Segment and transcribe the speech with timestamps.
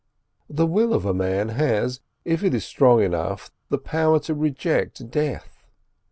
[0.49, 5.11] The will of a man has, if it is strong enough, the power to reject
[5.11, 5.63] death.